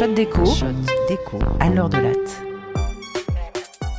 Shot 0.00 0.14
déco, 0.14 0.46
Shot 0.46 0.66
déco 1.10 1.38
à 1.60 1.68
l'heure 1.68 1.90
de 1.90 1.98
latte. 1.98 2.42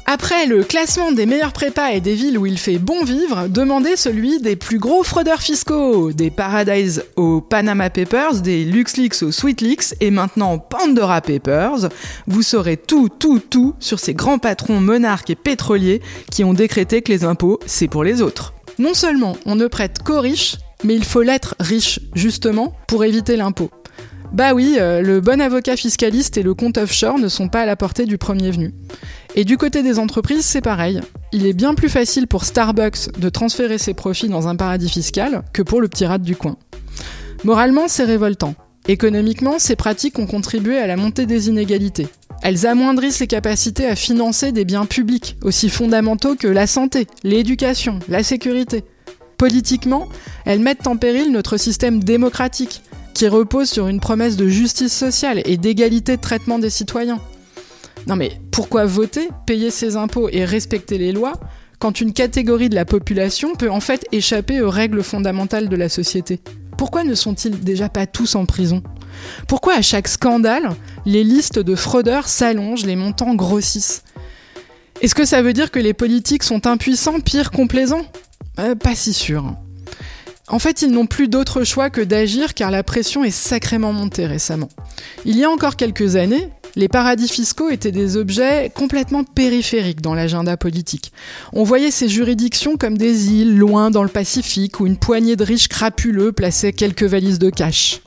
Après 0.08 0.48
le 0.48 0.64
classement 0.64 1.12
des 1.12 1.28
meilleures 1.28 1.54
prépas 1.54 1.92
et 1.92 2.02
des 2.02 2.16
villes 2.16 2.40
où 2.40 2.48
il 2.48 2.58
fait 2.58 2.80
bon 2.80 3.04
vivre, 3.04 3.48
demandez 3.48 3.96
celui 3.96 4.42
des 4.42 4.56
plus 4.56 4.80
gros 4.80 5.04
fraudeurs 5.04 5.44
fiscaux, 5.44 6.12
des 6.12 6.32
Paradise 6.32 7.06
aux 7.18 7.40
Panama 7.40 7.92
Papers, 7.92 8.42
des 8.42 8.66
LuxLeaks 8.66 9.22
aux 9.22 9.32
SweetLeaks 9.32 9.94
et 10.02 10.10
maintenant 10.10 10.58
Pandora 10.58 11.22
Papers. 11.22 11.90
Vous 12.26 12.42
saurez 12.42 12.78
tout, 12.78 13.08
tout, 13.08 13.38
tout 13.38 13.76
sur 13.80 14.00
ces 14.00 14.16
grands 14.16 14.40
patrons 14.40 14.80
monarques 14.80 15.30
et 15.30 15.36
pétroliers 15.36 16.02
qui 16.32 16.44
ont 16.44 16.56
décrété 16.56 17.04
que 17.04 17.12
les 17.12 17.26
impôts, 17.26 17.60
c'est 17.68 17.88
pour 17.88 18.04
les 18.04 18.24
autres. 18.24 18.56
Non 18.80 18.96
seulement 18.96 19.38
on 19.46 19.54
ne 19.54 19.68
prête 19.68 20.02
qu'aux 20.02 20.22
riches, 20.22 20.56
mais 20.84 20.96
il 20.96 21.04
faut 21.04 21.22
l'être 21.22 21.54
riche, 21.60 22.00
justement, 22.16 22.74
pour 22.88 23.04
éviter 23.04 23.38
l'impôt. 23.38 23.70
Bah 24.32 24.54
oui, 24.54 24.78
euh, 24.80 25.02
le 25.02 25.20
bon 25.20 25.42
avocat 25.42 25.76
fiscaliste 25.76 26.38
et 26.38 26.44
le 26.44 26.54
compte 26.54 26.78
offshore 26.78 27.20
ne 27.20 27.28
sont 27.28 27.50
pas 27.50 27.62
à 27.62 27.66
la 27.66 27.76
portée 27.76 28.06
du 28.06 28.18
premier 28.18 28.50
venu. 28.50 28.74
Et 29.36 29.44
du 29.44 29.58
côté 29.58 29.84
des 29.84 30.00
entreprises, 30.00 30.46
c'est 30.46 30.62
pareil. 30.62 31.02
Il 31.34 31.46
est 31.46 31.54
bien 31.54 31.74
plus 31.74 31.90
facile 31.90 32.28
pour 32.28 32.46
Starbucks 32.46 33.20
de 33.20 33.30
transférer 33.30 33.78
ses 33.78 33.94
profits 33.94 34.30
dans 34.30 34.48
un 34.48 34.56
paradis 34.56 34.90
fiscal 34.90 35.44
que 35.52 35.62
pour 35.62 35.82
le 35.82 35.90
petit 35.90 36.06
rat 36.06 36.18
du 36.18 36.38
coin. 36.38 36.56
Moralement, 37.44 37.90
c'est 37.90 38.06
révoltant. 38.06 38.56
Économiquement, 38.88 39.60
ces 39.60 39.76
pratiques 39.76 40.18
ont 40.18 40.28
contribué 40.28 40.78
à 40.78 40.88
la 40.88 40.96
montée 40.96 41.26
des 41.26 41.50
inégalités. 41.50 42.08
Elles 42.42 42.66
amoindrissent 42.66 43.20
les 43.20 43.28
capacités 43.28 43.86
à 43.86 43.96
financer 43.96 44.54
des 44.54 44.66
biens 44.66 44.86
publics 44.86 45.36
aussi 45.44 45.70
fondamentaux 45.70 46.36
que 46.36 46.48
la 46.48 46.68
santé, 46.68 47.06
l'éducation, 47.24 48.00
la 48.08 48.24
sécurité. 48.24 48.86
Politiquement, 49.38 50.08
elles 50.46 50.60
mettent 50.60 50.88
en 50.88 50.98
péril 50.98 51.32
notre 51.32 51.58
système 51.58 52.04
démocratique, 52.04 52.82
qui 53.22 53.28
repose 53.28 53.70
sur 53.70 53.88
une 53.88 54.00
promesse 54.00 54.36
de 54.36 54.48
justice 54.48 54.92
sociale 54.92 55.44
et 55.46 55.56
d'égalité 55.56 56.16
de 56.16 56.22
traitement 56.22 56.58
des 56.58 56.72
citoyens. 56.72 57.20
Non 58.08 58.16
mais 58.16 58.32
pourquoi 58.50 58.88
voter, 58.88 59.30
payer 59.46 59.70
ses 59.70 59.96
impôts 59.96 60.28
et 60.32 60.44
respecter 60.44 60.98
les 60.98 61.12
lois 61.12 61.34
quand 61.78 62.02
une 62.02 62.14
catégorie 62.14 62.68
de 62.68 62.74
la 62.74 62.84
population 62.84 63.54
peut 63.54 63.70
en 63.70 63.80
fait 63.80 64.08
échapper 64.12 64.60
aux 64.60 64.72
règles 64.72 65.04
fondamentales 65.04 65.70
de 65.70 65.76
la 65.76 65.88
société? 65.88 66.42
Pourquoi 66.80 67.04
ne 67.04 67.14
sont-ils 67.14 67.60
déjà 67.60 67.90
pas 67.90 68.08
tous 68.08 68.34
en 68.34 68.48
prison? 68.48 68.82
Pourquoi 69.48 69.76
à 69.76 69.84
chaque 69.84 70.08
scandale, 70.08 70.72
les 71.06 71.24
listes 71.24 71.60
de 71.60 71.76
fraudeurs 71.76 72.28
s'allongent, 72.28 72.88
les 72.88 72.96
montants 72.96 73.36
grossissent? 73.36 74.04
Est-ce 75.02 75.14
que 75.14 75.26
ça 75.26 75.44
veut 75.44 75.54
dire 75.54 75.70
que 75.70 75.78
les 75.78 75.94
politiques 75.94 76.42
sont 76.42 76.66
impuissants, 76.66 77.20
pire 77.20 77.52
complaisants? 77.52 78.08
Euh, 78.58 78.74
Pas 78.74 78.96
si 78.96 79.14
sûr. 79.14 79.54
En 80.52 80.60
fait, 80.60 80.82
ils 80.82 80.92
n'ont 80.92 81.06
plus 81.06 81.30
d'autre 81.30 81.64
choix 81.64 81.90
que 81.90 82.02
d'agir 82.02 82.54
car 82.54 82.72
la 82.72 82.84
pression 82.84 83.24
est 83.24 83.32
sacrément 83.32 83.94
montée 83.94 84.26
récemment. 84.26 84.68
Il 85.24 85.38
y 85.38 85.46
a 85.46 85.50
encore 85.50 85.78
quelques 85.78 86.18
années, 86.18 86.50
les 86.76 86.90
paradis 86.90 87.30
fiscaux 87.30 87.70
étaient 87.70 87.94
des 87.94 88.18
objets 88.18 88.70
complètement 88.76 89.24
périphériques 89.24 90.02
dans 90.02 90.14
l'agenda 90.14 90.58
politique. 90.58 91.14
On 91.54 91.64
voyait 91.64 91.90
ces 91.90 92.10
juridictions 92.10 92.76
comme 92.76 92.98
des 92.98 93.32
îles 93.32 93.58
loin 93.58 93.92
dans 93.92 94.04
le 94.04 94.10
Pacifique 94.10 94.82
où 94.82 94.88
une 94.88 94.98
poignée 94.98 95.38
de 95.38 95.44
riches 95.46 95.70
crapuleux 95.70 96.34
plaçait 96.34 96.74
quelques 96.74 97.04
valises 97.04 97.40
de 97.40 97.50
cash. 97.50 98.02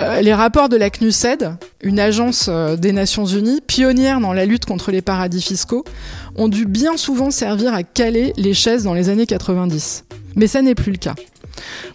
Euh, 0.00 0.22
les 0.22 0.32
rapports 0.32 0.70
de 0.70 0.76
la 0.76 0.88
CNUSED, 0.88 1.50
une 1.82 2.00
agence 2.00 2.46
euh, 2.48 2.76
des 2.76 2.92
Nations 2.92 3.26
Unies 3.26 3.60
pionnière 3.60 4.20
dans 4.20 4.32
la 4.32 4.46
lutte 4.46 4.64
contre 4.64 4.90
les 4.90 5.02
paradis 5.02 5.42
fiscaux, 5.42 5.84
ont 6.34 6.48
dû 6.48 6.64
bien 6.64 6.96
souvent 6.96 7.30
servir 7.30 7.74
à 7.74 7.82
caler 7.82 8.32
les 8.38 8.54
chaises 8.54 8.84
dans 8.84 8.94
les 8.94 9.10
années 9.10 9.26
90. 9.26 10.04
Mais 10.36 10.46
ça 10.46 10.62
n'est 10.62 10.74
plus 10.74 10.92
le 10.92 10.98
cas. 10.98 11.14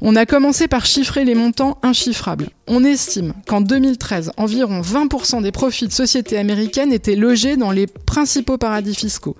On 0.02 0.16
a 0.16 0.25
commencé 0.25 0.67
par 0.67 0.86
chiffrer 0.86 1.25
les 1.25 1.36
montants 1.36 1.78
inchiffrables. 1.81 2.50
On 2.67 2.83
estime 2.83 3.33
qu'en 3.47 3.61
2013, 3.61 4.31
environ 4.38 4.81
20% 4.81 5.42
des 5.42 5.52
profits 5.52 5.88
de 5.88 5.94
sociétés 5.94 6.38
américaines 6.38 6.94
étaient 6.94 7.16
logés 7.16 7.57
dans 7.57 7.72
les 7.72 7.88
principaux 7.88 8.57
paradis 8.57 8.96
fiscaux, 8.96 9.35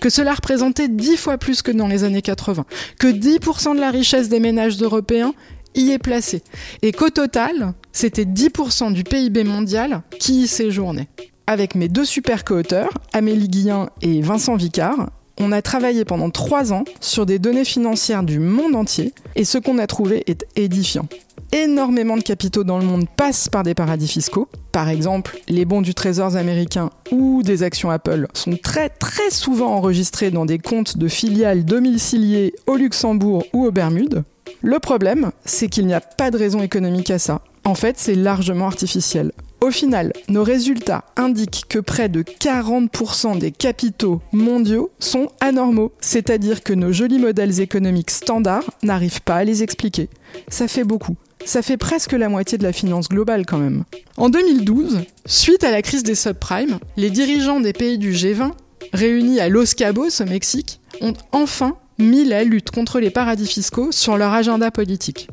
que 0.00 0.10
cela 0.10 0.34
représentait 0.34 0.88
10 0.88 1.16
fois 1.16 1.38
plus 1.38 1.62
que 1.62 1.70
dans 1.70 1.88
les 1.88 2.04
années 2.04 2.22
80, 2.22 2.64
que 2.98 3.08
10% 3.08 3.74
de 3.74 3.80
la 3.80 3.90
richesse 3.90 4.28
des 4.28 4.40
ménages 4.40 4.80
européens 4.80 5.34
y 5.74 5.90
est 5.90 5.98
placée, 5.98 6.42
et 6.82 6.92
qu'au 6.92 7.10
total, 7.10 7.74
c'était 7.92 8.24
10% 8.24 8.92
du 8.92 9.04
PIB 9.04 9.44
mondial 9.44 10.02
qui 10.18 10.42
y 10.42 10.46
séjournait. 10.46 11.08
Avec 11.46 11.74
mes 11.74 11.88
deux 11.88 12.04
super 12.04 12.44
co-auteurs, 12.44 12.90
Amélie 13.12 13.48
Guillain 13.48 13.90
et 14.00 14.22
Vincent 14.22 14.56
Vicard, 14.56 15.10
on 15.38 15.52
a 15.52 15.62
travaillé 15.62 16.04
pendant 16.04 16.30
trois 16.30 16.72
ans 16.72 16.84
sur 17.00 17.26
des 17.26 17.38
données 17.38 17.64
financières 17.64 18.22
du 18.22 18.38
monde 18.38 18.74
entier 18.74 19.12
et 19.36 19.44
ce 19.44 19.58
qu'on 19.58 19.78
a 19.78 19.86
trouvé 19.86 20.22
est 20.26 20.46
édifiant. 20.56 21.06
Énormément 21.52 22.16
de 22.16 22.22
capitaux 22.22 22.64
dans 22.64 22.78
le 22.78 22.84
monde 22.84 23.06
passent 23.08 23.48
par 23.48 23.62
des 23.62 23.74
paradis 23.74 24.08
fiscaux. 24.08 24.48
Par 24.72 24.88
exemple, 24.88 25.38
les 25.48 25.64
bons 25.64 25.82
du 25.82 25.94
trésor 25.94 26.36
américain 26.36 26.90
ou 27.12 27.42
des 27.42 27.62
actions 27.62 27.90
Apple 27.90 28.26
sont 28.34 28.56
très 28.56 28.88
très 28.88 29.30
souvent 29.30 29.74
enregistrés 29.74 30.30
dans 30.30 30.46
des 30.46 30.58
comptes 30.58 30.98
de 30.98 31.08
filiales 31.08 31.64
domiciliées 31.64 32.54
au 32.66 32.76
Luxembourg 32.76 33.44
ou 33.52 33.66
aux 33.66 33.70
Bermudes. 33.70 34.24
Le 34.62 34.78
problème, 34.78 35.30
c'est 35.44 35.68
qu'il 35.68 35.86
n'y 35.86 35.94
a 35.94 36.00
pas 36.00 36.30
de 36.30 36.38
raison 36.38 36.62
économique 36.62 37.10
à 37.10 37.18
ça. 37.18 37.42
En 37.64 37.74
fait, 37.74 37.98
c'est 37.98 38.14
largement 38.14 38.66
artificiel. 38.66 39.32
Au 39.64 39.70
final, 39.70 40.12
nos 40.28 40.44
résultats 40.44 41.06
indiquent 41.16 41.64
que 41.70 41.78
près 41.78 42.10
de 42.10 42.20
40% 42.22 43.38
des 43.38 43.50
capitaux 43.50 44.20
mondiaux 44.30 44.90
sont 44.98 45.30
anormaux, 45.40 45.90
c'est-à-dire 46.02 46.62
que 46.62 46.74
nos 46.74 46.92
jolis 46.92 47.18
modèles 47.18 47.62
économiques 47.62 48.10
standards 48.10 48.70
n'arrivent 48.82 49.22
pas 49.22 49.36
à 49.36 49.44
les 49.44 49.62
expliquer. 49.62 50.10
Ça 50.48 50.68
fait 50.68 50.84
beaucoup. 50.84 51.16
Ça 51.46 51.62
fait 51.62 51.78
presque 51.78 52.12
la 52.12 52.28
moitié 52.28 52.58
de 52.58 52.62
la 52.62 52.74
finance 52.74 53.08
globale 53.08 53.46
quand 53.46 53.56
même. 53.56 53.84
En 54.18 54.28
2012, 54.28 55.00
suite 55.24 55.64
à 55.64 55.70
la 55.70 55.80
crise 55.80 56.02
des 56.02 56.14
subprimes, 56.14 56.78
les 56.98 57.08
dirigeants 57.08 57.60
des 57.60 57.72
pays 57.72 57.96
du 57.96 58.12
G20, 58.12 58.50
réunis 58.92 59.40
à 59.40 59.48
Los 59.48 59.74
Cabos 59.74 60.20
au 60.20 60.26
Mexique, 60.26 60.78
ont 61.00 61.14
enfin 61.32 61.78
mis 61.96 62.26
la 62.26 62.44
lutte 62.44 62.70
contre 62.70 63.00
les 63.00 63.08
paradis 63.08 63.46
fiscaux 63.46 63.92
sur 63.92 64.18
leur 64.18 64.34
agenda 64.34 64.70
politique. 64.70 65.30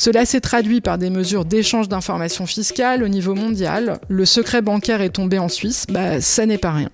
Cela 0.00 0.24
s'est 0.24 0.40
traduit 0.40 0.80
par 0.80 0.96
des 0.96 1.10
mesures 1.10 1.44
d'échange 1.44 1.86
d'informations 1.86 2.46
fiscales 2.46 3.02
au 3.02 3.08
niveau 3.08 3.34
mondial. 3.34 4.00
Le 4.08 4.24
secret 4.24 4.62
bancaire 4.62 5.02
est 5.02 5.10
tombé 5.10 5.38
en 5.38 5.50
Suisse, 5.50 5.84
bah, 5.90 6.22
ça 6.22 6.46
n'est 6.46 6.56
pas 6.56 6.72
rien. 6.72 6.88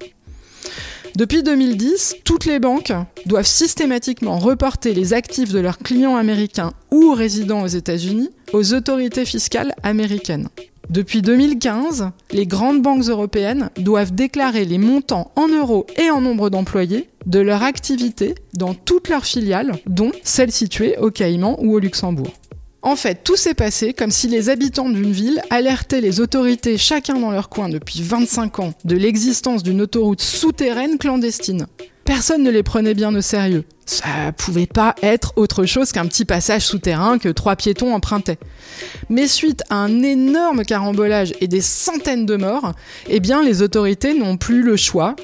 Depuis 1.14 1.44
2010, 1.44 2.16
toutes 2.24 2.46
les 2.46 2.58
banques 2.58 2.92
doivent 3.24 3.46
systématiquement 3.46 4.38
reporter 4.38 4.92
les 4.92 5.12
actifs 5.12 5.52
de 5.52 5.60
leurs 5.60 5.78
clients 5.78 6.16
américains 6.16 6.72
ou 6.90 7.12
résidents 7.12 7.62
aux 7.62 7.68
États-Unis 7.68 8.30
aux 8.52 8.74
autorités 8.74 9.24
fiscales 9.24 9.72
américaines. 9.84 10.48
Depuis 10.90 11.22
2015, 11.22 12.10
les 12.32 12.46
grandes 12.48 12.82
banques 12.82 13.04
européennes 13.04 13.70
doivent 13.76 14.16
déclarer 14.16 14.64
les 14.64 14.78
montants 14.78 15.30
en 15.36 15.46
euros 15.46 15.86
et 15.96 16.10
en 16.10 16.20
nombre 16.20 16.50
d'employés 16.50 17.08
de 17.24 17.38
leur 17.38 17.62
activité 17.62 18.34
dans 18.54 18.74
toutes 18.74 19.08
leurs 19.08 19.26
filiales, 19.26 19.78
dont 19.86 20.10
celles 20.24 20.50
situées 20.50 20.98
au 20.98 21.12
Caïman 21.12 21.56
ou 21.60 21.74
au 21.74 21.78
Luxembourg. 21.78 22.32
En 22.86 22.94
fait, 22.94 23.24
tout 23.24 23.34
s'est 23.34 23.54
passé 23.54 23.92
comme 23.94 24.12
si 24.12 24.28
les 24.28 24.48
habitants 24.48 24.88
d'une 24.88 25.10
ville 25.10 25.42
alertaient 25.50 26.00
les 26.00 26.20
autorités 26.20 26.78
chacun 26.78 27.18
dans 27.18 27.32
leur 27.32 27.48
coin 27.48 27.68
depuis 27.68 28.00
25 28.00 28.60
ans 28.60 28.74
de 28.84 28.94
l'existence 28.94 29.64
d'une 29.64 29.82
autoroute 29.82 30.20
souterraine 30.20 30.96
clandestine. 30.96 31.66
Personne 32.04 32.44
ne 32.44 32.50
les 32.50 32.62
prenait 32.62 32.94
bien 32.94 33.12
au 33.12 33.20
sérieux. 33.22 33.64
Ça 33.86 34.30
pouvait 34.36 34.68
pas 34.68 34.94
être 35.02 35.32
autre 35.34 35.66
chose 35.66 35.90
qu'un 35.90 36.06
petit 36.06 36.24
passage 36.24 36.64
souterrain 36.64 37.18
que 37.18 37.28
trois 37.28 37.56
piétons 37.56 37.92
empruntaient. 37.92 38.38
Mais 39.10 39.26
suite 39.26 39.64
à 39.68 39.78
un 39.78 40.04
énorme 40.04 40.64
carambolage 40.64 41.34
et 41.40 41.48
des 41.48 41.62
centaines 41.62 42.24
de 42.24 42.36
morts, 42.36 42.70
eh 43.08 43.18
bien 43.18 43.42
les 43.42 43.62
autorités 43.62 44.16
n'ont 44.16 44.36
plus 44.36 44.62
le 44.62 44.76
choix 44.76 45.16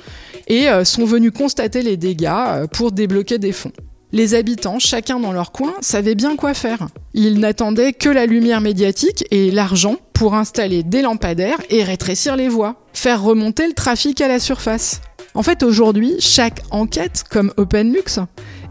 et 0.49 0.69
euh, 0.69 0.85
sont 0.85 1.05
venues 1.05 1.31
constater 1.31 1.83
les 1.83 1.97
dégâts 1.97 2.27
euh, 2.29 2.67
pour 2.67 2.91
débloquer 2.91 3.39
des 3.39 3.53
fonds. 3.53 3.71
Les 4.15 4.35
habitants, 4.35 4.79
chacun 4.79 5.19
dans 5.19 5.33
leur 5.33 5.53
coin, 5.53 5.73
savaient 5.81 6.15
bien 6.15 6.37
quoi 6.37 6.53
faire. 6.53 6.89
Ils 7.15 7.41
n'attendaient 7.41 7.95
que 7.95 8.11
la 8.11 8.27
lumière 8.27 8.61
médiatique 8.61 9.25
et 9.31 9.51
l'argent 9.51 9.97
pour 10.13 10.35
installer 10.35 10.83
des 10.83 11.01
lampadaires 11.01 11.57
et 11.71 11.83
rétrécir 11.83 12.37
les 12.37 12.51
voies, 12.51 12.77
faire 12.93 13.23
remonter 13.23 13.67
le 13.67 13.73
trafic 13.73 14.21
à 14.21 14.29
la 14.29 14.39
surface. 14.39 15.01
En 15.35 15.43
fait, 15.43 15.63
aujourd'hui, 15.63 16.17
chaque 16.19 16.61
enquête, 16.71 17.25
comme 17.31 17.55
OpenLux, 17.57 18.21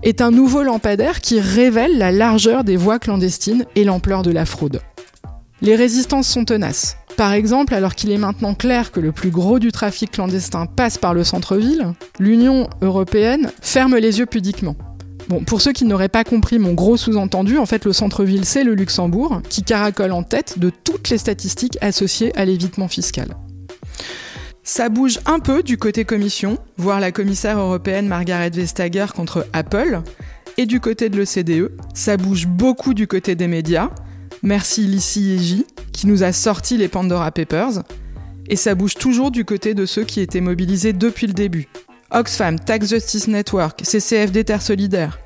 est 0.03 0.21
un 0.21 0.29
nouveau 0.29 0.61
lampadaire 0.61 1.21
qui 1.21 1.39
révèle 1.39 1.97
la 1.97 2.11
largeur 2.11 2.63
des 2.63 2.77
voies 2.77 2.99
clandestines 2.99 3.65
et 3.75 3.83
l'ampleur 3.83 4.21
de 4.21 4.31
la 4.31 4.45
fraude. 4.45 4.79
Les 5.63 5.75
résistances 5.75 6.27
sont 6.27 6.45
tenaces. 6.45 6.97
Par 7.17 7.33
exemple, 7.33 7.73
alors 7.73 7.95
qu'il 7.95 8.11
est 8.11 8.17
maintenant 8.17 8.53
clair 8.53 8.91
que 8.91 8.99
le 8.99 9.11
plus 9.11 9.31
gros 9.31 9.57
du 9.57 9.71
trafic 9.71 10.11
clandestin 10.11 10.67
passe 10.67 10.99
par 10.99 11.15
le 11.15 11.23
centre-ville, 11.23 11.93
l'Union 12.19 12.69
européenne 12.81 13.51
ferme 13.61 13.97
les 13.97 14.19
yeux 14.19 14.25
pudiquement. 14.27 14.75
Bon, 15.29 15.43
pour 15.43 15.61
ceux 15.61 15.71
qui 15.71 15.85
n'auraient 15.85 16.09
pas 16.09 16.23
compris 16.23 16.59
mon 16.59 16.73
gros 16.73 16.97
sous-entendu, 16.97 17.57
en 17.57 17.65
fait, 17.65 17.85
le 17.85 17.93
centre-ville, 17.93 18.45
c'est 18.45 18.63
le 18.63 18.73
Luxembourg, 18.73 19.41
qui 19.49 19.63
caracole 19.63 20.11
en 20.11 20.23
tête 20.23 20.59
de 20.59 20.69
toutes 20.69 21.09
les 21.09 21.17
statistiques 21.17 21.77
associées 21.81 22.37
à 22.37 22.45
l'évitement 22.45 22.87
fiscal. 22.87 23.35
Ça 24.63 24.89
bouge 24.89 25.19
un 25.25 25.39
peu 25.39 25.63
du 25.63 25.77
côté 25.77 26.05
commission, 26.05 26.57
voir 26.77 26.99
la 26.99 27.11
commissaire 27.11 27.59
européenne 27.59 28.07
Margaret 28.07 28.51
Vestager 28.51 29.07
contre 29.15 29.47
Apple, 29.53 30.01
et 30.57 30.65
du 30.65 30.79
côté 30.79 31.09
de 31.09 31.17
l'OCDE, 31.17 31.71
ça 31.93 32.17
bouge 32.17 32.45
beaucoup 32.45 32.93
du 32.93 33.07
côté 33.07 33.35
des 33.35 33.47
médias. 33.47 33.89
Merci 34.43 34.85
Lissy 34.85 35.39
J, 35.39 35.65
qui 35.91 36.07
nous 36.07 36.23
a 36.23 36.31
sorti 36.31 36.77
les 36.77 36.87
Pandora 36.87 37.31
Papers. 37.31 37.83
Et 38.49 38.55
ça 38.55 38.75
bouge 38.75 38.95
toujours 38.95 39.31
du 39.31 39.45
côté 39.45 39.73
de 39.73 39.85
ceux 39.85 40.03
qui 40.03 40.19
étaient 40.19 40.41
mobilisés 40.41 40.93
depuis 40.93 41.27
le 41.27 41.33
début. 41.33 41.69
Oxfam, 42.11 42.59
Tax 42.59 42.89
Justice 42.89 43.27
Network, 43.27 43.81
CCFD 43.83 44.43
Terre 44.43 44.61
Solidaire. 44.61 45.19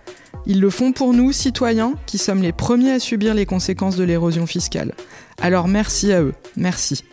Ils 0.45 0.61
le 0.61 0.69
font 0.69 0.91
pour 0.91 1.13
nous, 1.13 1.31
citoyens, 1.31 1.95
qui 2.05 2.19
sommes 2.19 2.43
les 2.43 2.51
premiers 2.51 2.91
à 2.91 2.99
subir 2.99 3.33
les 3.33 3.47
conséquences 3.47 3.95
de 3.95 4.03
l'érosion 4.03 4.45
fiscale. 4.45 4.93
Alors 5.41 5.67
merci 5.67 6.13
à 6.13 6.21
eux, 6.21 6.33
merci. 6.55 7.03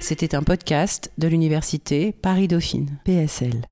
C'était 0.00 0.34
un 0.34 0.42
podcast 0.42 1.10
de 1.18 1.28
l'université 1.28 2.12
Paris-Dauphine, 2.12 2.98
PSL. 3.04 3.62